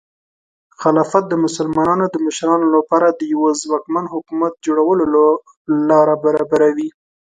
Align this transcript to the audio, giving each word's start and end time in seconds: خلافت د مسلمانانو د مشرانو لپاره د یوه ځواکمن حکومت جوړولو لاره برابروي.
خلافت 0.81 1.23
د 1.29 1.33
مسلمانانو 1.45 2.05
د 2.09 2.15
مشرانو 2.25 2.67
لپاره 2.75 3.07
د 3.11 3.21
یوه 3.33 3.49
ځواکمن 3.61 4.05
حکومت 4.13 4.53
جوړولو 4.65 5.23
لاره 5.89 6.15
برابروي. 6.25 6.89